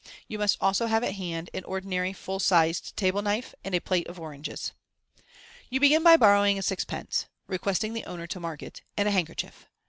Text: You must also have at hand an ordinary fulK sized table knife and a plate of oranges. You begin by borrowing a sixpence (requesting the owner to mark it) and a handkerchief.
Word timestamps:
You 0.27 0.39
must 0.39 0.57
also 0.59 0.87
have 0.87 1.03
at 1.03 1.13
hand 1.13 1.51
an 1.53 1.63
ordinary 1.63 2.11
fulK 2.11 2.41
sized 2.41 2.97
table 2.97 3.21
knife 3.21 3.53
and 3.63 3.75
a 3.75 3.79
plate 3.79 4.07
of 4.07 4.19
oranges. 4.19 4.71
You 5.69 5.79
begin 5.79 6.01
by 6.01 6.17
borrowing 6.17 6.57
a 6.57 6.63
sixpence 6.63 7.27
(requesting 7.45 7.93
the 7.93 8.05
owner 8.05 8.25
to 8.25 8.39
mark 8.39 8.63
it) 8.63 8.81
and 8.97 9.07
a 9.07 9.11
handkerchief. 9.11 9.67